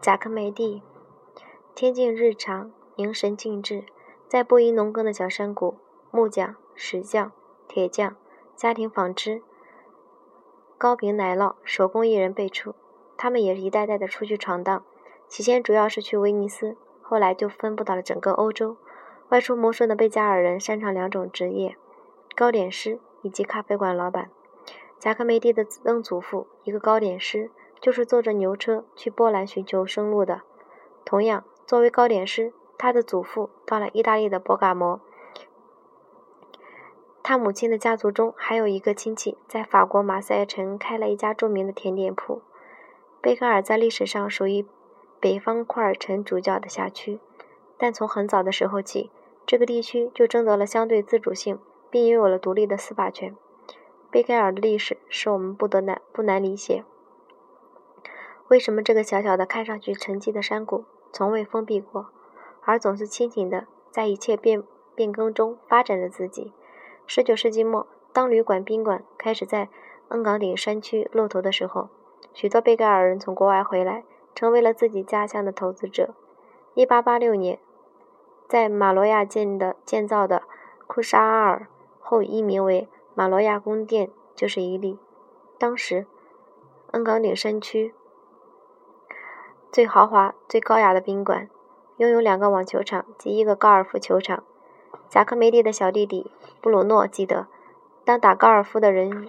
[0.00, 0.80] 贾克梅蒂。
[1.74, 3.84] 天境日常，凝神静志，
[4.28, 5.76] 在布衣农耕的小山谷，
[6.12, 7.32] 木匠、石匠、
[7.66, 8.14] 铁匠、
[8.54, 9.42] 家庭纺织、
[10.78, 12.76] 糕饼奶酪、手工艺人辈出。
[13.16, 14.84] 他们也是一代代的出去闯荡，
[15.26, 18.76] 起先主要是去威尼斯，后来就分布到了整个欧洲。
[19.30, 21.76] 外出谋生的贝加尔人擅长两种职业：
[22.36, 24.30] 糕点师以及咖啡馆老板。
[25.00, 27.50] 贾克梅蒂的曾祖父，一个糕点师，
[27.80, 30.42] 就是坐着牛车去波兰寻求生路的。
[31.04, 35.00] 同样，作为糕点师，他的祖父到了意大利的博嘎摩。
[37.22, 42.40] 他母亲的家族中还有一个亲戚，在法国马赛城开了一家著名的甜点铺。
[43.20, 44.64] 贝盖尔在历史上属于
[45.20, 47.20] 北方库尔城主教的辖区，
[47.76, 49.10] 但从很早的时候起，
[49.44, 51.58] 这个地区就争得了相对自主性，
[51.90, 53.36] 并拥有了独立的司法权。
[54.10, 56.84] 贝盖尔的历史使我们不得难不难理解，
[58.48, 62.06] 为什么这个小小的、看上去沉寂的山谷从未封闭过，
[62.62, 64.62] 而总是清醒的在一切变
[64.94, 66.52] 变更中发展着自己。
[67.06, 69.68] 十九世纪末，当旅馆、宾馆开始在
[70.08, 71.88] 恩港顶山区露头的时候。
[72.32, 76.14] 许多贝盖尔人从国外回来，成为了自己家乡的投资者。
[76.74, 77.58] 1886年，
[78.46, 80.42] 在马罗亚建的建造的
[80.86, 81.68] 库沙阿尔
[81.98, 84.98] 后易名为马罗亚宫殿就是一例。
[85.58, 86.06] 当时，
[86.92, 87.92] 恩港顶山区
[89.70, 91.50] 最豪华、最高雅的宾馆，
[91.98, 94.42] 拥有两个网球场及一个高尔夫球场。
[95.10, 96.30] 贾克梅蒂的小弟弟
[96.62, 97.46] 布鲁诺记得，
[98.02, 99.28] 当打高尔夫的人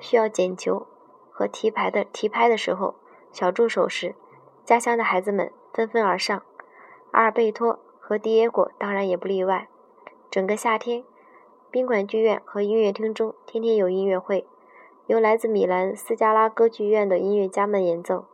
[0.00, 0.86] 需要捡球。
[1.30, 2.96] 和提牌的提拍的时候，
[3.32, 4.16] 小助手时，
[4.64, 6.42] 家乡的孩子们纷纷而上，
[7.12, 9.68] 阿尔贝托和迪耶果当然也不例外。
[10.30, 11.04] 整个夏天，
[11.70, 14.46] 宾馆剧院和音乐厅中天天有音乐会，
[15.06, 18.26] 由来自米兰斯加拉歌剧院的音乐家们演奏。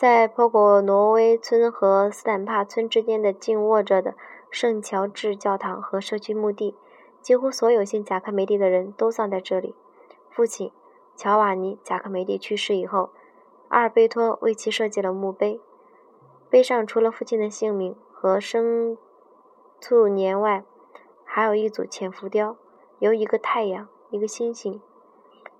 [0.00, 4.14] 在坡果挪威村和斯坦帕村之间的静卧着的
[4.50, 6.74] 圣乔治教堂和社区墓地，
[7.20, 9.74] 几乎所有姓贾克梅蒂的人都葬在这里。
[10.30, 10.72] 父亲
[11.14, 13.10] 乔瓦尼·贾克梅蒂去世以后，
[13.68, 15.60] 阿尔贝托为其设计了墓碑。
[16.48, 18.96] 碑上除了父亲的姓名和生
[19.78, 20.64] 卒年外，
[21.24, 22.56] 还有一组浅浮雕，
[23.00, 24.80] 由一个太阳、一个星星、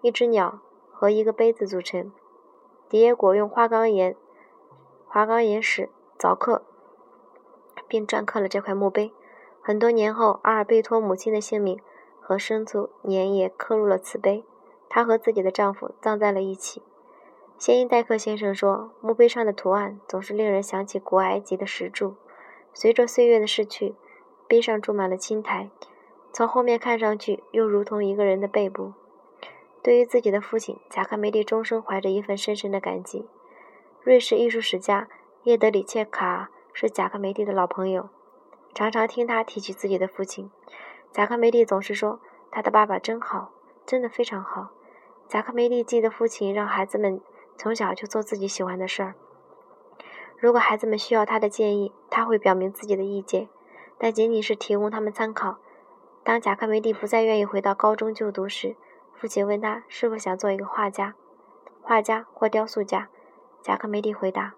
[0.01, 2.11] 一只鸟和一个杯子组成。
[2.89, 4.17] 迪耶果用花岗岩、
[5.13, 6.63] 花岗岩石凿刻，
[7.89, 9.13] 并篆刻了这块墓碑。
[9.61, 11.81] 很多年后，阿尔贝托母亲的姓名
[12.21, 14.45] 和生卒年也刻入了此碑。
[14.89, 16.85] 她和自己的丈夫葬在了一起。
[17.59, 22.15] 谢因戴克先生说：“墓碑上的图案总是令人想起古埃及的石柱。
[22.73, 23.97] 随着岁月的逝去，
[24.47, 25.71] 碑上住满了青苔，
[26.33, 28.93] 从后面看上去又如同一个人的背部。”
[29.83, 33.27] 对于自己的父亲，贾克梅蒂终生怀着一份深深的感激。
[34.03, 35.09] 瑞士艺术史家
[35.43, 38.09] 叶德里切卡是贾克梅蒂的老朋友，
[38.75, 40.51] 常常听他提起自己的父亲。
[41.13, 42.19] 贾克梅蒂总是说
[42.51, 43.53] ：“他的爸爸真好，
[43.85, 44.71] 真的非常好。”
[45.29, 47.21] 贾克梅蒂记得父亲让孩子们
[47.59, 49.15] 从小就做自己喜欢的事儿。
[50.39, 53.51] 如果孩子们需要他的建议，他会表明自己的意见，
[53.99, 55.59] 但仅仅是提供他们参考。
[56.25, 58.77] 当贾克梅蒂不再愿意回到高中就读时，
[59.13, 61.15] 父亲问他是否想做一个画家、
[61.83, 63.11] 画家或雕塑家。
[63.63, 64.55] 贾克梅蒂回答。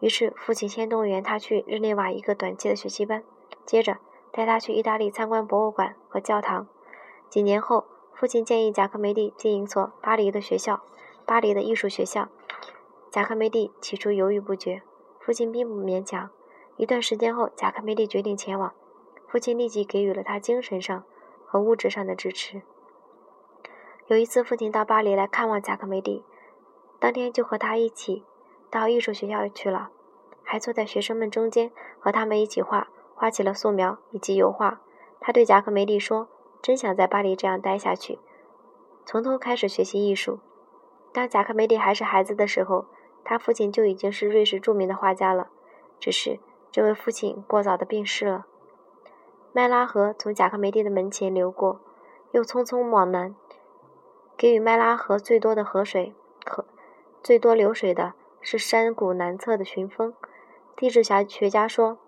[0.00, 3.22] 于是父亲先动员他去日内瓦一个短期的学习班，
[3.64, 3.98] 接着
[4.32, 6.66] 带他去意大利参观博物馆和教堂。
[7.28, 7.86] 几年后。
[8.12, 10.82] 父亲建议贾克梅蒂进一所巴黎的学校，
[11.24, 12.28] 巴黎的艺术学校。
[13.10, 14.82] 贾克梅蒂起初犹豫不决，
[15.18, 16.28] 父亲并不勉强。
[16.76, 18.74] 一段时间后，贾克梅蒂决定前往，
[19.26, 21.02] 父亲立即给予了他精神上
[21.46, 22.60] 和物质上的支持。
[24.08, 26.22] 有一次，父亲到巴黎来看望贾克梅蒂，
[27.00, 28.24] 当天就和他一起
[28.70, 29.90] 到艺术学校去了，
[30.44, 34.80] 还坐在学生们中间和他们一起画，画起了素描以及油画。
[35.18, 36.28] 他对贾克梅利说。
[36.62, 38.18] 真想在巴黎这样待下去，
[39.06, 40.40] 从头开始学习艺术。
[41.10, 42.84] 当贾克梅利还是孩子的时候，
[43.24, 45.48] 他父亲就已经是瑞士著名的画家了。
[45.98, 46.38] 只是
[46.70, 48.44] 这位父亲过早的病逝了。
[49.54, 51.80] 麦拉河从贾克梅蒂的门前流过，
[52.32, 53.34] 又匆匆往南。
[54.36, 56.14] 给予麦拉河最多的河水，
[56.44, 56.66] 河
[57.22, 60.14] 最多流水的是山谷南侧的群峰。
[60.76, 61.98] 地质学学家说，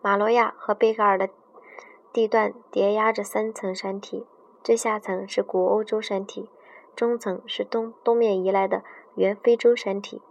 [0.00, 1.28] 马罗亚和贝格尔的。
[2.12, 4.24] 地段叠压着三层山体，
[4.62, 6.48] 最下层是古欧洲山体，
[6.94, 8.84] 中层是东东面移来的
[9.16, 10.22] 原非洲山体，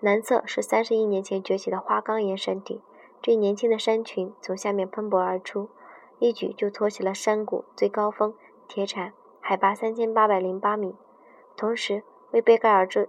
[0.00, 2.82] 南侧是三十亿年前崛起的花岗岩山体。
[3.22, 5.68] 最年轻的山群从下面喷薄而出，
[6.18, 8.34] 一举就托起了山谷最高峰
[8.66, 10.96] 铁铲，海拔三千八百零八米。
[11.56, 12.02] 同时，
[12.36, 13.08] 为贝盖尔制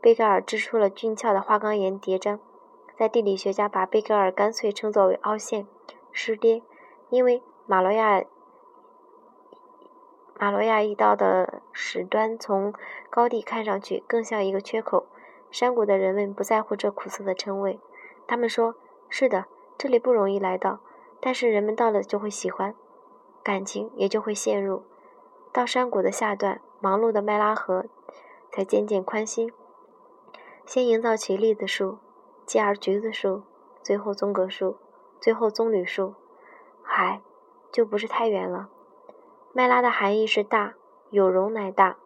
[0.00, 2.38] 贝盖尔织出了俊俏的花岗岩叠章。
[2.96, 5.66] 在地理学家把贝格尔干脆称作为凹陷、
[6.12, 6.62] 湿跌，
[7.08, 8.22] 因为马罗亚
[10.38, 12.72] 马罗亚一道的始端从
[13.10, 15.08] 高地看上去更像一个缺口。
[15.50, 17.80] 山谷的人们不在乎这苦涩的称谓，
[18.28, 18.76] 他们说
[19.10, 19.46] ：“是的，
[19.76, 20.78] 这里不容易来到，
[21.20, 22.76] 但是人们到了就会喜欢，
[23.42, 24.84] 感情也就会陷入。
[25.52, 27.86] 到山谷的下段，忙碌的麦拉河
[28.52, 29.52] 才渐渐宽心，
[30.66, 31.98] 先营造起栗子树。”
[32.46, 33.44] 继而橘子树，
[33.80, 34.76] 最后棕榈树，
[35.20, 36.14] 最后棕榈树，
[36.82, 37.20] 海
[37.70, 38.68] 就不是太远了。
[39.52, 40.74] 麦拉的含义是大，
[41.10, 41.98] 有容乃大；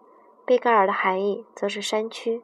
[0.44, 2.42] 贝盖尔的含义则是山区。